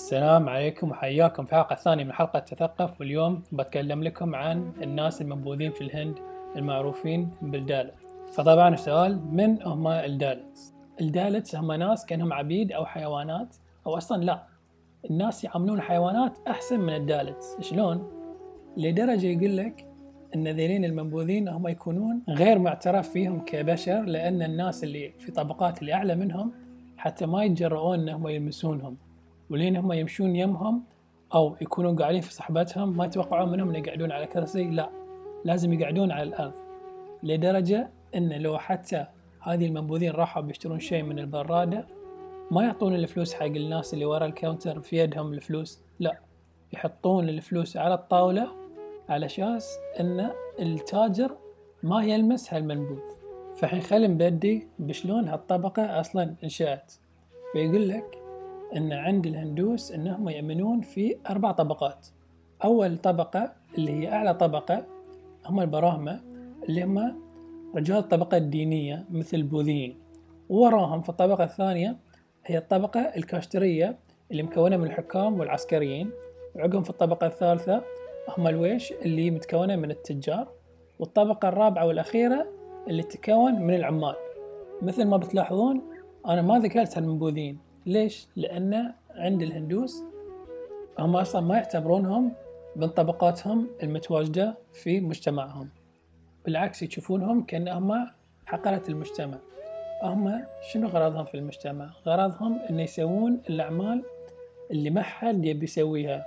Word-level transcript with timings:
السلام 0.00 0.48
عليكم 0.48 0.90
وحياكم 0.90 1.44
في 1.44 1.52
الحلقة 1.52 1.72
الثانية 1.72 2.04
من 2.04 2.12
حلقة 2.12 2.38
تثقف. 2.38 3.00
واليوم 3.00 3.42
بتكلم 3.52 4.02
لكم 4.02 4.34
عن 4.34 4.72
الناس 4.82 5.22
المنبوذين 5.22 5.72
في 5.72 5.80
الهند 5.80 6.18
المعروفين 6.56 7.30
بالداليت 7.42 7.94
فطبعا 8.32 8.74
السؤال 8.74 9.34
من 9.34 9.62
هم 9.62 9.88
الدالتس؟ 9.88 10.74
الدالتس 11.00 11.56
هم 11.56 11.72
ناس 11.72 12.06
كأنهم 12.06 12.32
عبيد 12.32 12.72
أو 12.72 12.86
حيوانات؟ 12.86 13.56
أو 13.86 13.96
أصلا 13.96 14.24
لا. 14.24 14.46
الناس 15.10 15.44
يعاملون 15.44 15.78
الحيوانات 15.78 16.38
أحسن 16.48 16.80
من 16.80 16.94
الدالتس. 16.94 17.56
شلون؟ 17.60 18.10
لدرجة 18.76 19.26
يقول 19.26 19.56
لك 19.56 19.86
إن 20.34 20.48
ذيلين 20.48 20.84
المنبوذين 20.84 21.48
هم 21.48 21.68
يكونون 21.68 22.22
غير 22.28 22.58
معترف 22.58 23.08
فيهم 23.10 23.40
كبشر 23.44 24.00
لأن 24.00 24.42
الناس 24.42 24.84
اللي 24.84 25.12
في 25.18 25.32
طبقات 25.32 25.80
اللي 25.80 25.94
اعلى 25.94 26.14
منهم 26.14 26.52
حتى 26.96 27.26
ما 27.26 27.44
يتجرؤون 27.44 28.00
إنهم 28.00 28.28
يلمسونهم. 28.28 29.09
ولين 29.50 29.76
هم 29.76 29.92
يمشون 29.92 30.36
يمهم 30.36 30.82
أو 31.34 31.56
يكونون 31.60 31.96
قاعدين 31.96 32.20
في 32.20 32.34
صحبتهم 32.34 32.96
ما 32.96 33.04
يتوقعون 33.04 33.50
منهم 33.50 33.68
إن 33.68 33.84
يقعدون 33.84 34.12
على 34.12 34.26
كرسي 34.26 34.64
لا. 34.64 34.90
لازم 35.44 35.72
يقعدون 35.72 36.12
على 36.12 36.22
الأرض. 36.22 36.52
لدرجة 37.22 37.90
إن 38.14 38.32
لو 38.32 38.58
حتى 38.58 39.06
هذه 39.40 39.66
المنبوذين 39.66 40.10
راحوا 40.10 40.42
بيشترون 40.42 40.80
شيء 40.80 41.02
من 41.02 41.18
البرادة 41.18 41.86
ما 42.50 42.62
يعطون 42.62 42.94
الفلوس 42.94 43.34
حق 43.34 43.44
الناس 43.44 43.94
اللي 43.94 44.04
ورا 44.04 44.26
الكاونتر 44.26 44.80
في 44.80 44.96
يدهم 44.96 45.32
الفلوس 45.32 45.80
لا. 46.00 46.18
يحطون 46.72 47.28
الفلوس 47.28 47.76
على 47.76 47.94
الطاولة 47.94 48.48
على 49.08 49.28
شاس 49.28 49.78
إن 50.00 50.30
التاجر 50.60 51.36
ما 51.82 52.04
يلمس 52.04 52.54
هالمنبوذ. 52.54 52.98
فحين 53.56 53.80
خلي 53.80 54.08
نبدي 54.08 54.68
بشلون 54.78 55.28
هالطبقة 55.28 56.00
أصلا 56.00 56.34
إنشأت. 56.44 56.92
فيقول 57.52 57.88
لك 57.88 58.19
إن 58.76 58.92
عند 58.92 59.26
الهندوس 59.26 59.92
إنهم 59.92 60.28
يؤمنون 60.28 60.80
في 60.80 61.16
أربع 61.30 61.52
طبقات. 61.52 62.06
أول 62.64 62.98
طبقة 62.98 63.52
اللي 63.78 63.92
هي 63.92 64.12
أعلى 64.12 64.34
طبقة 64.34 64.86
هم 65.46 65.60
البراهمة 65.60 66.20
اللي 66.68 66.84
هم 66.84 67.16
رجال 67.74 67.98
الطبقة 67.98 68.36
الدينية 68.36 69.04
مثل 69.10 69.36
البوذيين 69.36 69.98
ووراهم 70.48 71.02
في 71.02 71.08
الطبقة 71.08 71.44
الثانية 71.44 71.96
هي 72.46 72.58
الطبقة 72.58 73.00
الكاشترية 73.00 73.98
اللي 74.30 74.42
مكونة 74.42 74.76
من 74.76 74.84
الحكام 74.84 75.40
والعسكريين. 75.40 76.10
وعقب 76.54 76.84
في 76.84 76.90
الطبقة 76.90 77.26
الثالثة 77.26 77.82
هم 78.28 78.46
الويش 78.46 78.92
اللي 78.92 79.30
متكونة 79.30 79.76
من 79.76 79.90
التجار. 79.90 80.48
والطبقة 80.98 81.48
الرابعة 81.48 81.86
والأخيرة 81.86 82.46
اللي 82.88 83.02
تتكون 83.02 83.62
من 83.62 83.74
العمال. 83.74 84.14
مثل 84.82 85.04
ما 85.04 85.16
بتلاحظون 85.16 85.82
أنا 86.26 86.42
ما 86.42 86.58
ذكرت 86.58 86.98
المنبوذين 86.98 87.58
ليش؟ 87.86 88.26
لأن 88.36 88.92
عند 89.14 89.42
الهندوس 89.42 90.02
هم 90.98 91.16
أصلا 91.16 91.40
ما 91.40 91.56
يعتبرونهم 91.56 92.32
من 92.76 92.88
طبقاتهم 92.88 93.68
المتواجدة 93.82 94.54
في 94.72 95.00
مجتمعهم 95.00 95.68
بالعكس 96.44 96.82
يشوفونهم 96.82 97.42
كأنهم 97.42 98.06
حقرة 98.46 98.82
المجتمع 98.88 99.38
هم 100.02 100.44
شنو 100.72 100.88
غرضهم 100.88 101.24
في 101.24 101.34
المجتمع؟ 101.34 101.90
غرضهم 102.06 102.58
أن 102.70 102.80
يسوون 102.80 103.42
الأعمال 103.50 104.02
اللي 104.70 104.90
ما 104.90 105.02
حد 105.02 105.44
يبي 105.44 105.64
يسويها 105.64 106.26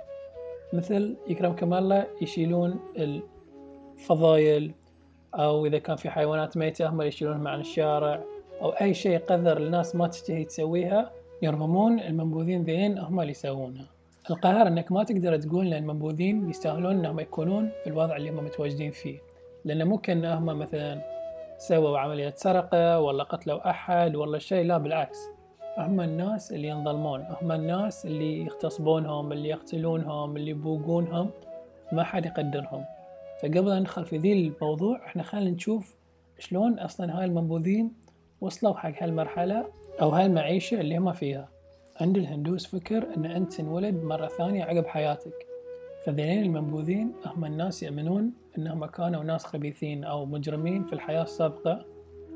مثل 0.72 1.16
يكرمكم 1.28 1.74
الله 1.74 2.06
يشيلون 2.22 2.80
الفضايل 3.98 4.72
أو 5.34 5.66
إذا 5.66 5.78
كان 5.78 5.96
في 5.96 6.10
حيوانات 6.10 6.56
ميتة 6.56 6.88
هم 6.88 7.02
يشيلونها 7.02 7.50
عن 7.50 7.60
الشارع 7.60 8.22
أو 8.62 8.70
أي 8.70 8.94
شيء 8.94 9.18
قذر 9.18 9.56
الناس 9.56 9.96
ما 9.96 10.06
تشتهي 10.06 10.44
تسويها 10.44 11.12
يرغمون 11.42 12.00
المنبوذين 12.00 12.62
ذين 12.62 12.98
هم 12.98 13.20
اللي 13.20 13.30
يسوونها 13.30 13.86
القهر 14.30 14.66
إنك 14.66 14.92
ما 14.92 15.04
تقدر 15.04 15.36
تقول 15.36 15.66
إن 15.66 15.72
المنبوذين 15.72 16.50
يستاهلون 16.50 16.98
إنهم 16.98 17.20
يكونون 17.20 17.70
في 17.84 17.90
الوضع 17.90 18.16
اللي 18.16 18.30
هم 18.30 18.44
متواجدين 18.44 18.90
فيه. 18.90 19.18
لأن 19.64 19.88
مو 19.88 19.98
كانهم 19.98 20.44
مثلا 20.44 21.00
سووا 21.58 21.98
عملية 21.98 22.34
سرقة 22.36 23.00
ولا 23.00 23.24
قتلوا 23.24 23.70
أحد 23.70 24.16
ولا 24.16 24.38
شيء 24.38 24.64
لا 24.64 24.78
بالعكس. 24.78 25.18
هم 25.78 26.00
الناس 26.00 26.52
اللي 26.52 26.68
ينظلمون 26.68 27.24
هم 27.42 27.52
الناس 27.52 28.06
اللي 28.06 28.40
يغتصبونهم 28.40 29.32
اللي 29.32 29.48
يقتلونهم 29.48 30.36
اللي 30.36 30.50
يبوقونهم. 30.50 31.30
ما 31.92 32.04
حد 32.04 32.26
يقدرهم. 32.26 32.84
فقبل 33.42 33.70
أن 33.70 33.80
ندخل 33.80 34.04
في 34.04 34.18
ذي 34.18 34.32
الموضوع 34.32 35.06
إحنا 35.06 35.22
خلينا 35.22 35.50
نشوف 35.50 35.96
شلون 36.38 36.78
أصلا 36.78 37.18
هاي 37.18 37.24
المنبوذين 37.24 37.92
وصلوا 38.44 38.74
حق 38.74 39.02
هالمرحلة 39.02 39.64
أو 40.00 40.08
هالمعيشة 40.10 40.80
اللي 40.80 40.96
هم 40.98 41.12
فيها. 41.12 41.48
عند 42.00 42.16
الهندوس 42.16 42.66
فكر 42.66 43.06
أن 43.16 43.24
أنت 43.24 43.52
تنولد 43.52 44.04
مرة 44.04 44.26
ثانية 44.26 44.64
عقب 44.64 44.86
حياتك. 44.86 45.46
فذيلين 46.04 46.42
المنبوذين 46.42 47.12
هم 47.26 47.44
الناس 47.44 47.82
يؤمنون 47.82 48.32
أنهم 48.58 48.86
كانوا 48.86 49.24
ناس 49.24 49.44
خبيثين 49.44 50.04
أو 50.04 50.26
مجرمين 50.26 50.84
في 50.84 50.92
الحياة 50.92 51.22
السابقة. 51.22 51.84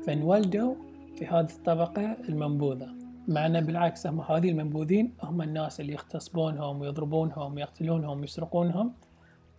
فانولدوا 0.05 0.75
في 1.15 1.27
هذه 1.27 1.49
الطبقة 1.49 2.17
المنبوذة. 2.29 2.87
مع 3.27 3.45
أن 3.45 3.61
بالعكس 3.61 4.07
هم 4.07 4.21
هذه 4.21 4.49
المنبوذين 4.49 5.13
هم 5.23 5.41
الناس 5.41 5.79
اللي 5.79 5.93
يغتصبونهم 5.93 6.81
ويضربونهم 6.81 7.55
ويقتلونهم 7.55 8.19
ويسرقونهم 8.21 8.93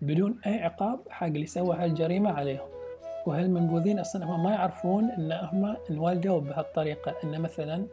بدون 0.03 0.39
أي 0.47 0.63
عقاب 0.63 1.01
حق 1.11 1.27
اللي 1.27 1.47
سوى 1.47 1.77
هالجريمة 1.77 2.31
عليهم. 2.31 2.80
وهالمنبوذين 3.27 3.99
أصلا 3.99 4.25
هم 4.25 4.43
ما 4.43 4.51
يعرفون 4.51 5.11
أن 5.11 5.33
هم 5.33 5.77
انولدوا 5.91 6.41
بهالطريقة؟ 6.41 7.15
أن 7.25 7.41
مثلا 7.41 7.87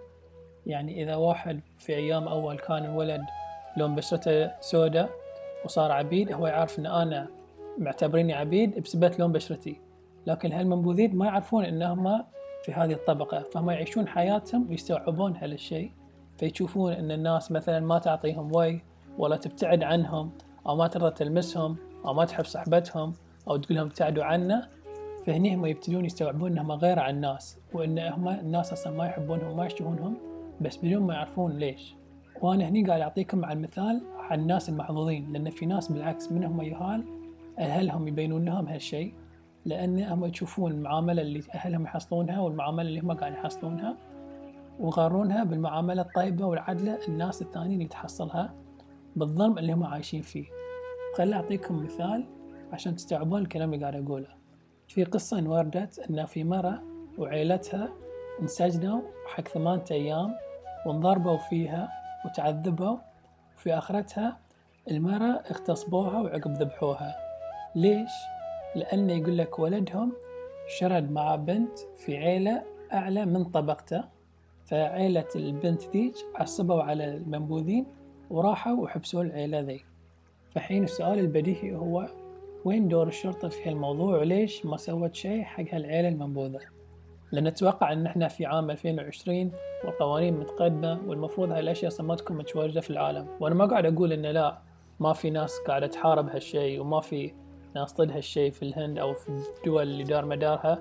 يعني 0.65 1.03
إذا 1.03 1.15
واحد 1.15 1.59
في 1.77 1.95
أيام 1.95 2.27
أول 2.27 2.59
كان 2.59 2.85
الولد 2.85 3.21
لون 3.77 3.95
بشرته 3.95 4.51
سوداء 4.61 5.09
وصار 5.65 5.91
عبيد 5.91 6.31
هو 6.31 6.47
يعرف 6.47 6.79
أن 6.79 6.85
أنا 6.85 7.27
معتبريني 7.77 8.33
عبيد 8.33 8.79
بسبب 8.79 9.11
لون 9.19 9.31
بشرتي. 9.31 9.81
لكن 10.27 10.51
هالمنبوذين 10.51 11.15
ما 11.15 11.25
يعرفون 11.25 11.65
أنهم 11.65 12.23
في 12.63 12.73
هذه 12.73 12.93
الطبقة؟ 12.93 13.39
فهم 13.39 13.69
يعيشون 13.69 14.07
حياتهم 14.07 14.69
ويستوعبون 14.69 15.35
هالشيء 15.35 15.91
فيشوفون 16.37 16.93
أن 16.93 17.11
الناس 17.11 17.51
مثلا 17.51 17.79
ما 17.79 17.99
تعطيهم 17.99 18.55
وي 18.55 18.81
ولا 19.17 19.37
تبتعد 19.37 19.83
عنهم 19.83 20.31
أو 20.67 20.75
ما 20.75 20.87
ترضى 20.87 21.11
تلمسهم 21.11 21.75
أو 22.05 22.13
ما 22.13 22.25
تحب 22.25 22.45
صحبتهم 22.45 23.13
أو 23.47 23.57
تقول 23.57 23.77
لهم 23.77 23.87
ابتعدوا 23.87 24.23
عنا 24.23 24.69
فهني 25.27 25.55
هم 25.55 25.65
يبتدون 25.65 26.05
يستوعبون 26.05 26.51
إنهم 26.51 26.71
غير 26.71 26.99
عن 26.99 27.15
الناس 27.15 27.57
وإن 27.73 27.99
هم 27.99 28.29
الناس 28.29 28.73
أصلا 28.73 28.97
ما 28.97 29.05
يحبونهم 29.05 29.57
ما 29.57 29.65
يشتهونهم 29.65 30.17
بس 30.61 30.77
بدون 30.77 31.03
ما 31.03 31.13
يعرفون 31.13 31.57
ليش. 31.57 31.95
وأنا 32.41 32.67
هني 32.67 32.83
قاعد 32.83 33.01
أعطيكم 33.01 33.45
عن 33.45 33.61
مثال 33.61 34.01
عن 34.17 34.39
الناس 34.39 34.69
المحظوظين 34.69 35.33
لأن 35.33 35.49
في 35.49 35.65
ناس 35.65 35.91
بالعكس 35.91 36.31
منهم 36.31 36.61
يهال 36.61 37.03
أهلهم 37.59 38.07
يبينون 38.07 38.45
لهم 38.45 38.67
هالشيء 38.67 39.13
لأن 39.65 39.99
هم 39.99 40.25
يشوفون 40.25 40.71
المعاملة 40.71 41.21
اللي 41.21 41.43
أهلهم 41.55 41.83
يحصلونها 41.83 42.39
والمعاملة 42.39 42.89
اللي 42.89 42.99
هم 42.99 43.11
قاعد 43.11 43.33
يحصلونها 43.33 43.97
ويقارنونها 44.79 45.43
بالمعاملة 45.43 46.01
الطيبة 46.01 46.45
والعدلة 46.45 46.99
الناس 47.07 47.41
الثانيين 47.41 47.73
اللي 47.73 47.87
تحصلها 47.89 48.53
بالظلم 49.15 49.57
اللي 49.57 49.73
هم 49.73 49.83
عايشين 49.83 50.21
فيه. 50.21 50.45
خلي 51.17 51.35
أعطيكم 51.35 51.83
مثال 51.83 52.25
عشان 52.73 52.95
تستوعبون 52.95 53.41
الكلام 53.41 53.73
اللي 53.73 53.85
قاعد 53.85 54.03
أقوله. 54.03 54.36
في 54.87 55.03
قصة 55.03 55.39
انوردت 55.39 55.99
أن 55.99 56.25
في 56.25 56.43
مرة 56.43 56.83
وعيلتها 57.17 57.89
انسجنوا 58.41 59.01
حق 59.27 59.47
ثمانية 59.47 59.83
أيام 59.91 60.35
وانضربوا 60.85 61.37
فيها 61.37 61.89
وتعذبوا 62.25 62.97
وفي 63.55 63.77
آخرتها 63.77 64.39
المرة 64.91 65.43
اغتصبوها 65.51 66.21
وعقب 66.21 66.51
ذبحوها. 66.51 67.15
ليش؟ 67.75 68.11
لأنه 68.75 69.13
يقول 69.13 69.37
لك 69.37 69.59
ولدهم 69.59 70.13
شرد 70.79 71.11
مع 71.11 71.35
بنت 71.35 71.79
في 71.97 72.17
عيلة 72.17 72.63
أعلى 72.93 73.25
من 73.25 73.43
طبقته. 73.43 74.03
فعيلة 74.65 75.27
البنت 75.35 75.83
ذيك 75.83 76.15
عصبوا 76.35 76.83
على 76.83 77.05
المنبوذين 77.05 77.85
وراحوا 78.29 78.73
وحبسوا 78.73 79.21
العيلة 79.21 79.59
ذي. 79.59 79.85
فحين 80.51 80.83
السؤال 80.83 81.19
البديهي 81.19 81.75
هو 81.75 82.07
وين 82.67 82.87
دور 82.87 83.07
الشرطة 83.07 83.47
في 83.49 83.69
هالموضوع 83.69 84.17
وليش 84.17 84.65
ما 84.65 84.77
سوت 84.77 85.15
شيء 85.15 85.43
حق 85.43 85.63
هالعيلة 85.71 86.09
المنبوذة؟ 86.09 86.59
لأن 87.31 87.47
نتوقع 87.47 87.93
أن 87.93 88.05
إحنا 88.05 88.27
في 88.27 88.45
عام 88.45 88.71
2020 88.71 89.51
والقوانين 89.85 90.33
متقدمة 90.33 90.99
والمفروض 91.07 91.51
هاي 91.51 91.59
الأشياء 91.59 91.87
أصلا 91.87 92.05
ما 92.07 92.15
تكون 92.15 92.37
متواجدة 92.37 92.81
في 92.81 92.89
العالم. 92.89 93.27
وأنا 93.39 93.55
ما 93.55 93.65
قاعد 93.65 93.85
أقول 93.85 94.13
إن 94.13 94.25
لا 94.25 94.57
ما 94.99 95.13
في 95.13 95.29
ناس 95.29 95.59
قاعدة 95.67 95.87
تحارب 95.87 96.29
هالشيء 96.29 96.81
وما 96.81 97.01
في 97.01 97.33
ناس 97.75 97.93
ضد 97.93 98.11
هالشيء 98.11 98.51
في 98.51 98.63
الهند 98.63 98.99
أو 98.99 99.13
في 99.13 99.29
الدول 99.29 99.83
اللي 99.83 100.03
دار 100.03 100.25
مدارها. 100.25 100.79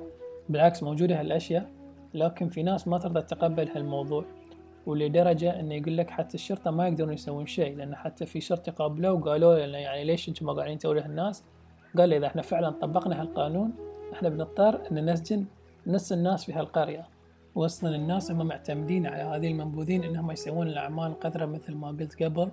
بالعكس 0.49 0.83
موجودة 0.83 1.21
هالأشياء 1.21 1.71
لكن 2.15 2.49
في 2.49 2.63
ناس 2.63 2.89
ما 2.89 2.99
ترضى 2.99 3.23
تتقبل 3.23 3.69
هالموضوع. 3.69 4.25
ولدرجة 4.87 5.61
إنه 5.61 5.75
يقول 5.75 5.97
لك 5.97 6.11
حتى 6.11 6.35
الشرطة 6.35 6.71
ما 6.71 6.89
يقدرون 6.89 7.13
يسوون 7.13 7.47
شيء 7.47 7.77
لأن 7.77 7.97
حتى 7.97 8.27
في 8.27 8.41
شرطة 8.41 8.73
قابلوه 8.73 9.13
وقالوا 9.13 9.67
له 9.67 9.79
يعني 9.79 10.05
ليش 10.05 10.29
أنتم 10.29 10.47
ما 10.47 10.53
قاعدين 10.53 10.79
تسوون 10.79 10.99
الناس 10.99 11.45
قال 11.99 12.13
إذا 12.13 12.27
إحنا 12.27 12.43
فعلا 12.43 12.71
طبقنا 12.71 13.21
هالقانون 13.21 13.73
إحنا 14.13 14.29
بنضطر 14.29 14.81
أن 14.91 15.11
نسجن 15.11 15.45
نص 15.87 16.13
الناس 16.13 16.45
في 16.45 16.53
هالقرية. 16.53 17.09
وأصلا 17.55 17.97
الناس 17.97 18.31
هم 18.31 18.47
معتمدين 18.47 19.07
على 19.07 19.23
هذه 19.23 19.49
المنبوذين 19.49 20.05
إنهم 20.05 20.31
يسوون 20.31 20.67
الأعمال 20.67 21.07
القذرة 21.07 21.47
مثل 21.47 21.75
ما 21.75 21.89
قلت 21.89 22.23
قبل 22.23 22.51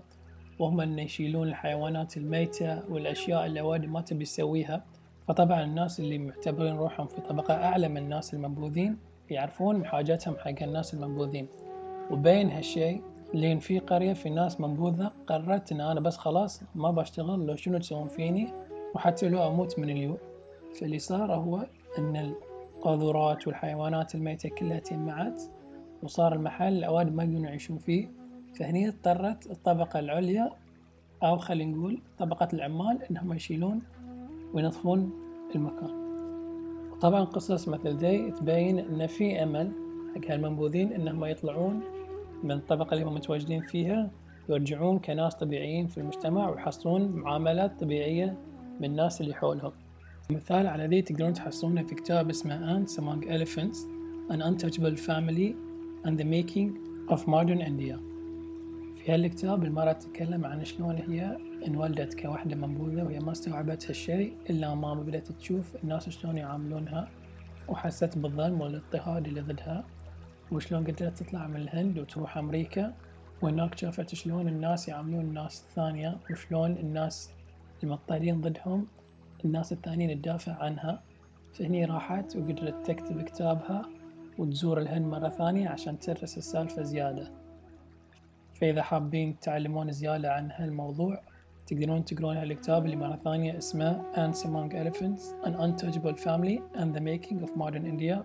وهم 0.60 0.82
أن 0.82 1.00
يشيلون 1.00 1.48
الحيوانات 1.48 2.18
الميتة 2.18 2.92
والأشياء 2.92 3.46
اللي 3.46 3.62
وايد 3.62 3.86
ما 3.86 4.02
تبي 4.02 4.26
تسويها. 4.26 4.84
فطبعا 5.28 5.64
الناس 5.64 6.00
اللي 6.00 6.18
معتبرين 6.18 6.78
روحهم 6.78 7.08
في 7.08 7.22
طبقة 7.22 7.54
أعلى 7.54 7.88
من 7.88 7.98
الناس 7.98 8.34
المنبوذين 8.34 8.98
يعرفون 9.30 9.86
حاجاتهم 9.86 10.36
حق 10.38 10.64
الناس 10.64 10.94
المنبوذين. 10.94 11.48
وبين 12.12 12.50
هالشي 12.50 13.02
لين 13.34 13.60
في 13.60 13.80
قرية 13.80 14.14
في 14.14 14.30
ناس 14.30 14.62
منبوذة 14.62 15.12
قررت 15.28 15.72
إن 15.72 15.82
أنا 15.82 16.00
بس 16.00 16.18
خلاص 16.18 16.64
ما 16.76 16.92
بشتغل 16.92 17.46
لو 17.46 17.56
شنو 17.56 17.78
تسوون 17.78 18.08
فيني؟ 18.08 18.54
وحتى 18.96 19.30
لو 19.30 19.48
أموت 19.48 19.80
من 19.80 19.90
اليوم 19.90 20.18
فاللي 20.80 21.00
صار 21.00 21.34
هو 21.34 21.66
إن 21.98 22.16
القاذورات 22.16 23.48
والحيوانات 23.48 24.16
الميتة 24.16 24.50
كلها 24.50 24.80
تجمعت 24.80 25.42
وصار 26.04 26.34
المحل 26.34 26.74
الأواد 26.74 27.16
ما 27.16 27.24
يقدرون 27.24 27.44
يعيشون 27.44 27.78
فيه. 27.78 28.08
فهني 28.56 28.88
اضطرت 28.88 29.52
الطبقة 29.52 30.00
العليا 30.00 30.52
أو 31.24 31.38
خلينا 31.38 31.78
نقول 31.78 32.02
طبقة 32.20 32.48
العمال 32.54 33.00
إنهم 33.12 33.34
يشيلون 33.34 33.82
وينظفون 34.54 35.12
المكان. 35.56 36.04
وطبعا 36.92 37.24
قصص 37.24 37.68
مثل 37.68 37.90
ذي 37.90 38.32
تبين 38.32 38.80
إن 38.80 39.08
في 39.08 39.44
أمل 39.44 39.72
حق 40.16 40.32
هالمنبوذين 40.32 40.94
إنهم 40.94 41.26
يطلعون 41.26 41.82
من 42.44 42.52
الطبقة 42.52 42.94
اللي 42.94 43.06
هم 43.06 43.14
متواجدين 43.14 43.62
فيها 43.62 44.12
ويرجعون 44.50 45.00
كناس 45.00 45.36
طبيعيين 45.36 45.88
في 45.88 45.98
المجتمع 45.98 46.50
ويحصلون 46.50 47.12
معاملات 47.12 47.80
طبيعية 47.80 48.38
من 48.80 48.86
الناس 48.86 49.22
اللي 49.22 49.34
حولهم. 49.34 49.72
مثال 50.30 50.68
على 50.68 50.88
ذي 50.88 51.02
تقدرون 51.02 51.34
تحصلونه 51.34 51.84
في 51.84 51.96
كتاب 51.96 52.30
اسمه 52.30 52.86
Ants 52.86 52.92
Among 52.92 53.26
Elephants 53.26 53.78
An 54.34 54.42
Untouchable 54.42 54.98
Family 54.98 55.54
and 56.06 56.18
the 56.20 56.26
Making 56.26 56.70
of 57.10 57.20
Modern 57.28 57.62
India. 57.62 57.98
في 58.96 59.12
هالكتاب 59.12 59.64
المرأة 59.64 59.92
تتكلم 59.92 60.46
عن 60.46 60.66
شلون 60.66 60.96
هي 60.96 61.38
انولدت 61.68 62.20
كوحدة 62.20 62.56
منبوذة 62.56 63.04
وهي 63.04 63.20
ما 63.20 63.32
استوعبت 63.32 63.88
هالشيء 63.88 64.34
إلا 64.50 64.76
ما 64.76 64.94
بدأت 64.94 65.32
تشوف 65.32 65.76
الناس 65.84 66.10
شلون 66.10 66.38
يعاملونها 66.38 67.10
وحست 67.68 68.18
بالظلم 68.18 68.62
والاضطهاد 68.62 69.28
اللي 69.28 69.42
ضدها 69.42 69.86
وشلون 70.52 70.84
قدرت 70.84 71.18
تطلع 71.18 71.48
من 71.48 71.56
الهند 71.56 72.00
وتروح 72.00 72.38
أمريكا. 72.38 72.94
وهناك 73.42 73.78
شافت 73.78 74.16
شلون 74.16 74.48
الناس 74.48 74.88
يعاملون 74.88 75.22
الناس 75.22 75.62
الثانية 75.62 76.18
وشلون 76.32 76.72
الناس 76.72 77.30
المضطهدين 77.84 78.42
ضدهم 78.42 78.88
الناس 79.46 79.74
الثانيين 79.74 80.22
تدافع 80.22 80.54
عنها. 80.64 81.04
فهني 81.54 81.86
راحت 81.86 82.36
وقدرت 82.36 82.88
تكتب 82.88 83.22
كتابها 83.22 83.82
وتزور 84.38 84.78
الهند 84.80 85.06
مرة 85.06 85.30
ثانية 85.30 85.70
عشان 85.70 86.00
تدرس 86.00 86.38
السالفة 86.38 86.84
زيادة. 86.84 87.32
فإذا 88.54 88.82
حابين 88.82 89.40
تعلمون 89.40 89.92
زيادة 89.92 90.34
عن 90.34 90.52
هالموضوع 90.52 91.22
تقدرون 91.68 92.06
تقرون 92.06 92.38
هالكتاب 92.38 92.86
اللي 92.86 92.96
مرة 92.96 93.20
ثانية 93.24 93.58
اسمه 93.58 94.04
Ants 94.14 94.38
Among 94.38 94.74
Elephants 94.74 95.48
An 95.48 95.54
Untouchable 95.54 96.18
Family 96.18 96.62
and 96.76 96.94
the 96.96 97.02
Making 97.02 97.44
of 97.46 97.56
Modern 97.58 97.86
India. 97.86 98.24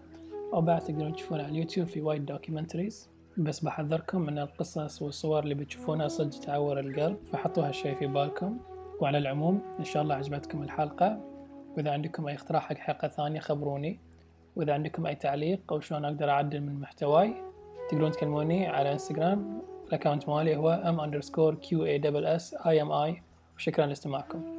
أو 0.54 0.60
بعد 0.60 0.80
تقدرون 0.80 1.12
تشوفونه 1.12 1.42
على 1.42 1.52
اليوتيوب 1.52 1.88
في 1.88 2.00
وايد 2.00 2.26
documentaries 2.26 3.08
بس 3.36 3.60
بحذركم 3.60 4.28
ان 4.28 4.38
القصص 4.38 5.02
والصور 5.02 5.42
اللي 5.42 5.54
بتشوفونها 5.54 6.08
صدق 6.08 6.40
تعور 6.40 6.80
القلب 6.80 7.16
فحطوا 7.32 7.68
هالشي 7.68 7.94
في 7.94 8.06
بالكم. 8.06 8.58
وعلى 9.00 9.18
العموم. 9.18 9.62
إن 9.78 9.84
شاء 9.84 10.02
الله 10.02 10.14
عجبتكم 10.14 10.62
الحلقة. 10.62 11.20
وإذا 11.76 11.90
عندكم 11.90 12.28
أي 12.28 12.34
اقتراح 12.34 12.68
حق 12.68 12.76
حلقة 12.76 13.08
ثانية 13.08 13.40
خبروني. 13.40 13.98
وإذا 14.56 14.72
عندكم 14.72 15.06
أي 15.06 15.14
تعليق 15.14 15.60
أو 15.72 15.80
شلون 15.80 16.04
أقدر 16.04 16.30
أعدل 16.30 16.60
من 16.60 16.80
محتواي 16.80 17.34
تقدرون 17.90 18.10
تكلموني 18.10 18.66
على 18.66 18.92
إنستغرام. 18.92 19.62
ال 19.88 19.93
account 19.93 20.28
مالي 20.28 20.56
هو 20.56 20.82
m 20.84 20.98
underscore 21.00 21.56
s 22.38 22.54
i 22.54 22.78
m 22.84 22.90
i. 23.10 23.22
وشكرا 23.56 23.86
لاستماعكم. 23.86 24.57